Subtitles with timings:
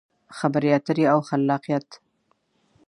[0.37, 1.87] خبرې اترې او خلاقیت: